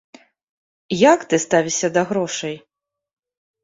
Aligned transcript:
Як 1.11 1.27
ты 1.35 1.43
ставішся 1.45 1.87
да 2.01 2.07
грошай? 2.15 2.55